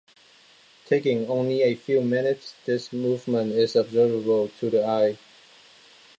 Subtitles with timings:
[0.87, 5.19] Taking only a few minutes, this movement is observable to the eye.